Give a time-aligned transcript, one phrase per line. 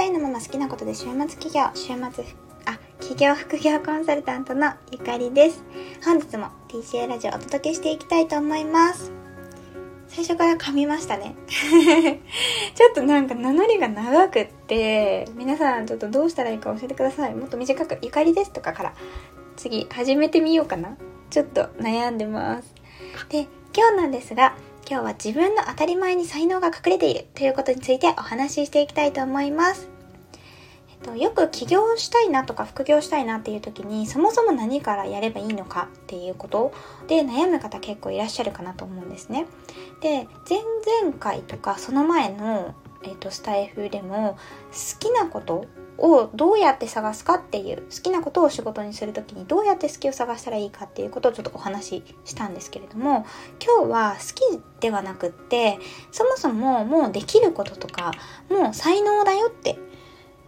[0.00, 2.24] 社員のまま好きなことで週末企業、週末、
[2.64, 5.62] あ、企業副業コンサルタントのゆかりです。
[6.02, 9.12] 本日も TCA ラジオお届けしていきたいと思います。
[10.08, 11.34] 最初から噛みましたね。
[12.74, 17.34] ちょっとなんか名乗りが長くって、皆さんちょっとどうしたらいいか教えてください。
[17.34, 18.94] もっと短く、ゆかりですとかから
[19.56, 20.96] 次始めてみようかな。
[21.28, 22.74] ちょっと悩んでます。
[23.28, 24.54] で、今日なんですが、
[24.90, 29.88] 今日は自分の当たり前に才能が隠れているということについてお話ししていきたいと思います。
[30.90, 36.72] えっと、よく起業したいなとか副業したいなっていう時にそもそも何からやればいいのかっていうこと
[37.06, 39.46] で悩む方結構いらっしゃるかなと思うんですね。
[40.00, 44.36] で前々回とかその前の、えっと、スタイフでも
[44.72, 45.66] 好きなこと
[46.00, 53.26] をどうやって探すかっていう好きなことを仕事にする時にどうやって好きを探したらいいかっていうことをちょっとお話ししたんですけれども
[53.64, 55.78] 今日は好きではなくって
[56.10, 58.12] そもそももうできることとか
[58.48, 59.78] もう才能だよって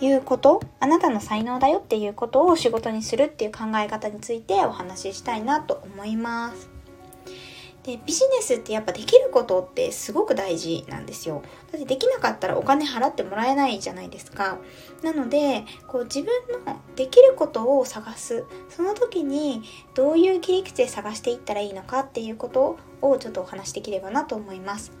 [0.00, 6.77] いうことあなたの才能だよっていうことを仕事にするっていう考え方についてお話ししたいなと思います。
[7.88, 11.42] でビジネスってやっぱできることってすごく大事なんですよ。
[11.72, 14.58] だってできなかったらお金払ってもらえないじゃないですか。
[15.02, 16.26] なのでこう自分
[16.66, 18.44] のできることを探す。
[18.68, 19.62] その時に
[19.94, 24.92] どういう切り口で探していったらいいのかっていうことをちょっとお話しできればなと思います。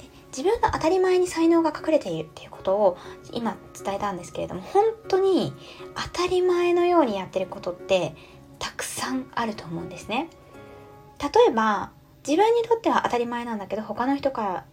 [0.00, 2.98] で自分が当たり前に才能が隠れているっていうことを
[3.32, 5.52] 今伝えたんですけれども本当に
[5.94, 8.16] 当たり前のようにやってることって
[8.58, 10.28] たくさんあると思うんですね。
[11.20, 11.92] 例えば
[12.26, 14.64] 自分にとっては当たり前なんだけど他の人から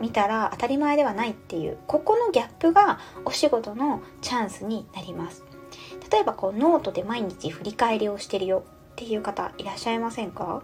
[0.00, 5.44] 見たら当たり前ではないっていうここのギャップがお仕事のチャンスになります。
[6.10, 10.62] 例えばこうノートで毎日振り返りをしてるよっていう方いらっしゃいませんか？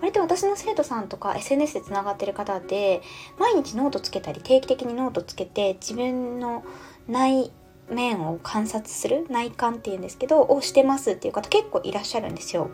[0.00, 3.02] 割と私の生徒さんとか SNS でつながってる方で
[3.38, 6.64] 毎日ノートつけたり定期的にノートつけて自分の
[7.06, 7.52] 内
[7.90, 12.70] 面を観察する内観っていうんですけどをしてますっていう方結構いらっしゃるんですよ。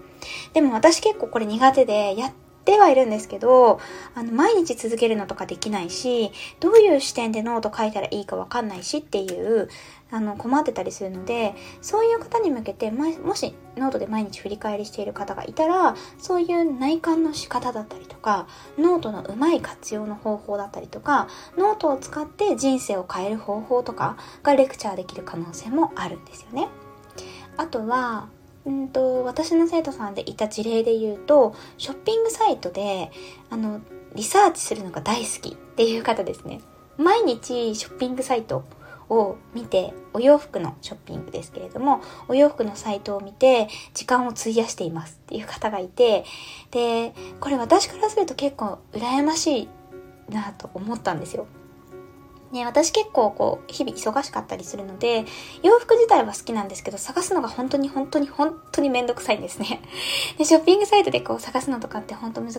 [0.52, 2.32] でも私結構これ苦手でやっ
[2.64, 3.80] てはいるんですけど
[4.14, 9.68] あの毎日続けるのとかできないしどういう視点でノート書いたらいいかわかんないしっていう
[10.10, 18.46] あの困ってたりするのでそういう方に向けてもしノートで毎日振り返りしている方がいたらそういう内観の仕方だったりとか
[18.78, 26.68] ノートのうまい活用の方法だったりとかノートを使って人生を変える方法とかがレクチャーできる可能性もあるんですよね。
[27.56, 28.28] あとは
[28.64, 33.10] うんと私の生徒さんでいた事例で言うとショッピングサイトで
[33.48, 33.80] あの
[34.14, 36.60] リサーチするのが大好きっていう方ですね
[36.98, 38.64] 毎日ショッピングサイト
[39.10, 46.24] を見てお洋服のショッピングですけれどもお洋服のサイトを見て時間を費やしていますっていう方がいて
[46.70, 49.68] でこれ私からすると結構羨ましい
[50.30, 51.46] なと思ったんですよ。
[52.52, 55.24] ね、私結構こう日々忙しかったりするので
[55.62, 59.80] 洋服自体は好きなんですけど探すのが本当に本当に本当にめんどくさいんですね
[60.36, 62.52] でショッピングサイトでこう探すのとかって本当難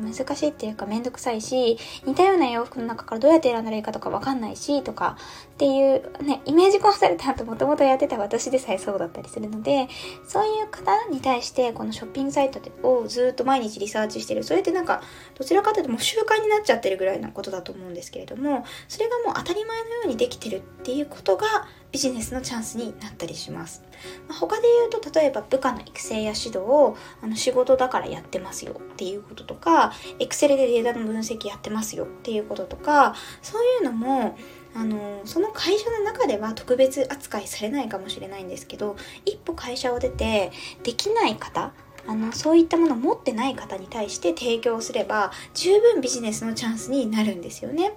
[0.00, 5.16] 難しいっていうかめんどくさいし似たような洋服の中からどうやって選んだらいいかとかわかんないしとか
[5.54, 9.88] っていうねイメージコンサルタントもともとやってた私でさえそうだったりするので
[10.26, 15.02] そういう方に対してこのショッピングサイトをずっと毎日リサーチしてるそれってなんか
[15.34, 21.46] どちらかというともう習慣になっちゃってるぐらいのことだと思うんですけれどもそれがもう当たり前のようにできてるっていうことが
[21.92, 23.82] ビジネスのチャンスになったりします。
[24.28, 34.36] まあ、他で言うと例えば部下の育成や指導をあの仕事だからやってますよっていうこととかか Excel でデータの分析やってますよっていうこととかそういうのも
[34.74, 40.52] あのその会社の中では特別扱いされないかもしれないんですけど一歩会社を出て
[40.82, 41.72] できない方
[42.06, 47.94] あのそういったものを持ってない方に対して提供すれば十分ビジネスのチャンスになるんですよね。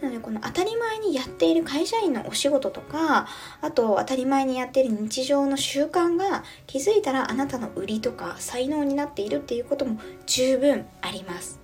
[0.00, 3.26] なのでこの当たり前にやっている会社員のお仕事とか
[3.60, 11.60] あと当たり前にやっている日常の習慣が気づいたらあなたの売りとか才能になっているっていうことも十分あります。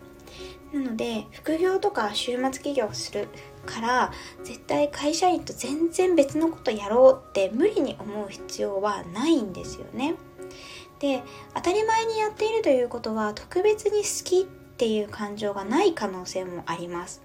[0.72, 3.28] なので副業とか週末起業する
[3.64, 10.16] から絶対会社員と全然別のことやろうって無理に思う必要はないんですよね。
[10.98, 11.22] で
[11.54, 17.22] 当たり前にやっているということは特別に好きっていう感情がない可能性もあります。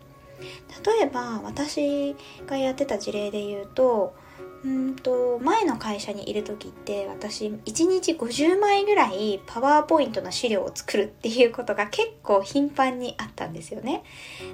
[0.85, 2.15] 例えば私
[2.45, 4.15] がやってた事例で言うと
[4.63, 14.03] うんと前の会社にいる時って私1日50枚ぐらいパワーポイントの資料を作るっていうことが結構頻繁にあったんですよね。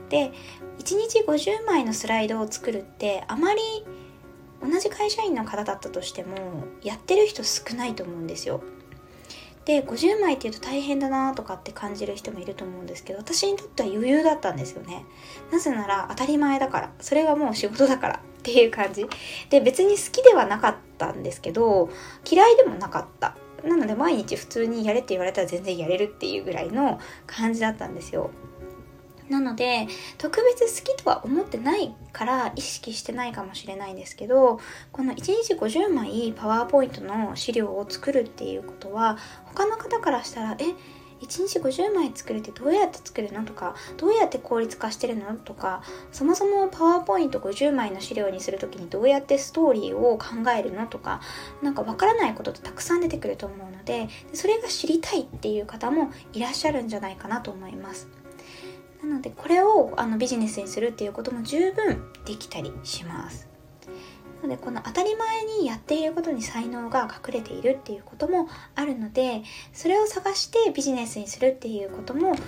[0.10, 0.32] で
[0.78, 3.62] 1日50枚のスライドを作るってあまり
[4.62, 6.36] 同じ会社員の方だったとしても
[6.84, 8.62] やってる人少ないと思うんですよ。
[9.66, 15.06] で50枚っていうと大変だなとかって感じる人もいると思うんですけど私にとっては余裕だったんですよね。
[15.52, 16.92] なぜなら当たり前だから。
[17.00, 18.16] それがもう仕事だから。
[18.16, 19.08] っていう感じ。
[19.50, 21.90] で別に好きではなかったんですけど
[22.30, 23.36] 嫌いでもなかった。
[23.64, 28.30] なので毎日普通にやれって言われたら全然やれるっていうぐらいの感じだったんですよ。
[29.30, 29.88] なので
[30.18, 34.60] 特別好きとは思ってないから意識してないかもしれないんですけど
[34.92, 40.66] この1日50枚パワーポイントの資料を作るっていうことは他の方からしたらえ
[41.22, 45.82] 1日50枚作るってどうやって作るのとかどうやって効率化してるのとか
[46.12, 50.28] そもそもパワーポイント50枚の資料にする時にどうやってストーリーを考
[50.58, 51.22] えるのとか
[51.62, 58.08] なんかわからないことってたくさん出てくると思うのでそれが知りたいっていう方もいらっしゃるんじゃないかなと思います。
[59.06, 63.48] なのでこれをあのビジネスにするっていうことも十分できたりします。
[64.42, 69.44] なのでこの当たり前にやっていることに才能が隠れているっていうこともあるので
[69.74, 72.40] それを探してビジネスにするっていうことも考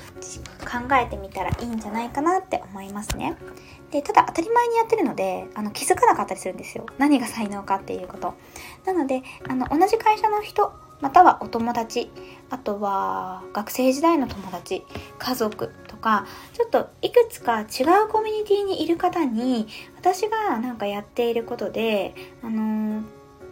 [1.01, 3.37] えてみたらいいんじゃないかなって思いますね。
[3.91, 8.35] でただ当たり前にやってるのであの気づかなかったりするんですよ何が才能かっていうこと
[8.85, 12.09] なのであの同じ会社の人またはお友達
[12.49, 14.83] あとは学生時代の友達
[15.19, 15.71] 家族
[16.07, 17.67] かちょっといくつか違う
[18.09, 19.67] コミュニティにいる方に
[19.97, 23.03] 私がなんかやっていることであの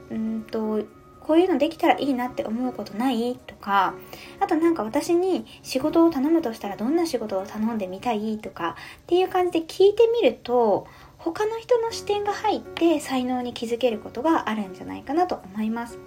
[0.09, 0.83] うんと
[1.19, 3.35] こういうのできたらいいなって思うことない？
[3.47, 3.95] とか
[4.39, 8.37] あとなんか私に仕事を頼むとしたらどんな仕事を頼んでみたい？
[8.37, 10.87] とかっていう感じで聞いてみると
[11.17, 15.97] 他の人の視点が入って才能に気づけることがあるんじゃないかなと思います。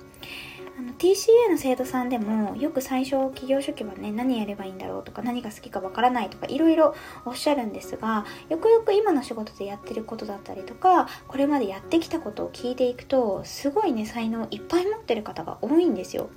[0.79, 6.95] あの TCA の生徒さんでもよく最初企業初期はね何やればいいんだろうとか何が好きかわからないとかいろいろ
[7.25, 16.31] おっしゃるんですがよくよく今の仕事でやってることだったりとかこれまでやってきたことを聞いていくとすごいね才能いっぱい持ってる方が多いんですよ。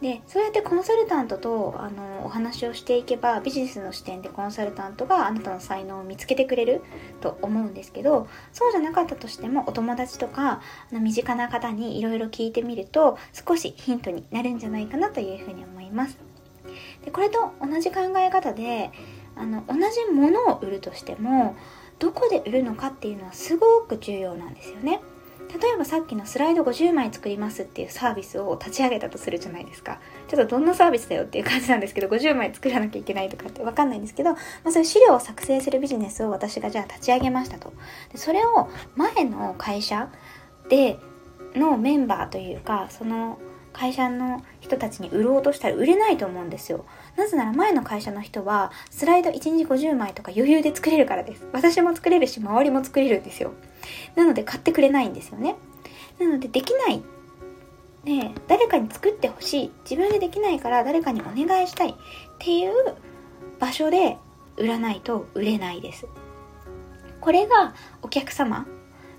[0.00, 6.82] でそうやってコンサルタントとあのお話をしていけばビジネスの視点でコンサルタントがあなたの才能を見つけてくれる
[7.20, 10.62] と思うんですけどそうじゃなかったとしてもお友達とか
[10.92, 16.16] あの身近な方にいろいろ聞いてみると少しヒントになるんじゃないかなというふうに思います。
[17.04, 18.92] でこれと同じ考え方で
[19.34, 21.56] あの同じものを売るとしても
[21.98, 25.00] どこで売るのかっていうのはすごく重要なんですよね。
[25.48, 29.98] 例えばさっきのスライド50枚作りますっていうサービスを立ち上げたとするじゃないですか。
[30.28, 34.36] ちょっとどんなサービスだよっていう感じなんですけど、50枚作らなきゃいけないとかってわかんないんですけど、ま
[34.66, 37.72] あ、そういう資料を作成するビジネスを私がじゃあ立ち上げましたと。
[38.12, 40.10] でそれを前の会社
[40.68, 40.98] で
[41.54, 43.38] のメンバーというか、その
[43.72, 46.84] 会社の人たちに売ろうとしたら売れないと思うんですよ。
[47.18, 51.44] なぜなら前の会社の人はスライド1日50枚とか余裕で作れるからです。
[51.52, 53.52] 私も作れるし周りも作れるんですよ。
[54.14, 55.56] なので買ってくれないんですよね。
[56.20, 57.02] なのでできない。
[58.04, 59.72] ね誰かに作ってほしい。
[59.82, 61.94] 自分でできないから誰かにお願いしたいっ
[62.38, 62.72] ていう
[63.58, 64.16] 場所で
[64.56, 66.06] 売らないと売れないです。
[67.20, 68.64] これがお客様、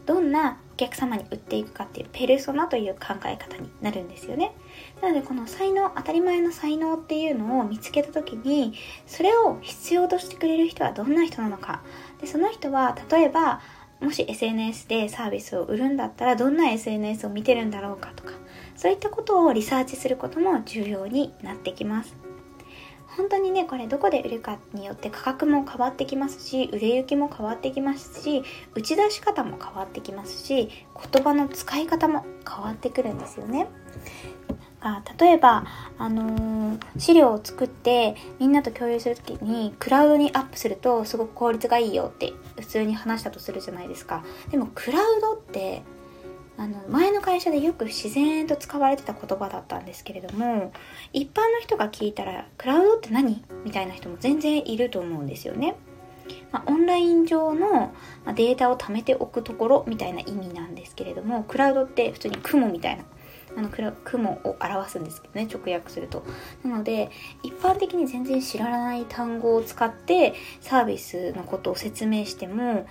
[0.05, 4.53] どんな客様に売っていくかっていうペルソナという考え方になるんですよね。
[5.01, 8.73] なのでこの才能、当たり前の才能っていうのを見つけた時に、
[9.05, 11.81] それを必要としてくれる人はどんな人なのか。
[12.21, 13.61] で、その人は例えば
[13.99, 18.31] もし SNS でサービスを売るんだったらどんな SNS を見てるんだろうかとか
[18.75, 22.15] そういったことをリサーチすることも重要になってきます
[23.19, 28.43] 本当にねこれどこで売るかによって価格も変わってきますし売れ行きも変わってきますし
[28.75, 30.69] 打ち出し方も変わってきますし
[31.11, 33.67] 言葉の使い方も変わってくるんですよね。
[34.79, 35.65] が例えば、
[35.97, 44.23] あのー、資料を作ってみんなと共有する時にクラウドにアップするとすごく効率がいいよって普通に話したとするじゃないですか。
[44.49, 45.83] でもクラウドって
[46.59, 50.73] あの前の会社でよく自然と使われてた言葉だったんですけれども
[51.13, 53.45] 一般の人が聞いたらクラウドって何？
[53.63, 55.77] みたいな人も全然いると思うんですよね。
[56.51, 57.93] まあ、オンライン上の
[58.35, 63.03] データを貯めておくところみたいな意味なんですけれどもクラウドって普通に雲みたいな
[63.57, 63.69] あの
[64.03, 66.23] 雲を表すんですけどね直訳すると
[66.63, 67.09] なので
[67.41, 72.85] 一般的に全然知らない単語を使ってサービスのことを説明しても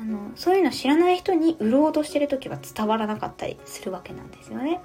[0.00, 4.80] あのそういうの知らない人に売ろうとしてる時は伝わらなかったりするわけなんですよね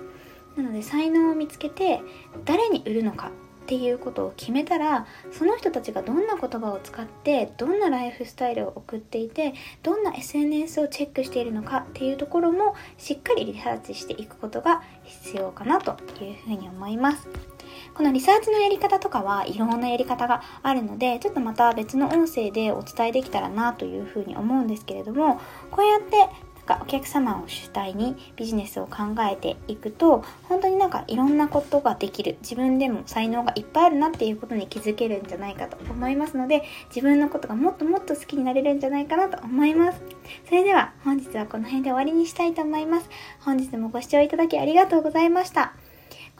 [0.55, 2.01] なので才能を見つけて
[2.45, 3.31] 誰に売るのか
[3.63, 9.53] っていうことを決めたらその人たちがどんな言葉を使ってどんなライフスタイルを送っていて
[9.83, 17.52] どんな SNS をチェックしているのかっていうところもしっかりリサーチしていくことが必要かなというふうに思います。
[17.93, 25.39] このリサーチのやり方とかはいろんなやり方があるのでちょっとまた別の音声でお伝えできたらなというふうに思うんですけれども
[25.71, 26.29] こうやって
[26.65, 28.99] なんかお客様を主体にビジネスを考
[29.29, 32.37] えていくと本当になんかいろんなことができる。
[32.41, 40.01] 自分でも才能がいっぱいあるなっていうことに気づけるんじゃないかと思いますので自分のことがもっともっと好きになれるんじゃないかなと思います。
[40.45, 43.09] それでは本日はこの辺で終わりにしたいと思います。
[43.41, 45.73] 本日もご視聴いただきありがとうございました。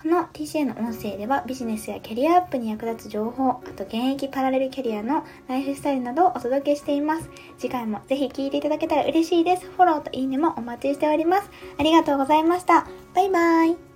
[0.03, 7.29] この TCA の音声ではビジネスやキャリアアップに役立つ情報、あと現役パラレルキャリアのライフスタイルなどをお届けしています。
[7.57, 9.65] 次回もぜひ聴いていただけたら嬉しいです。
[9.65, 11.50] フォローといいねもお待ちしております。
[11.77, 12.86] ありがとうございました。
[13.15, 13.92] バイバーイ。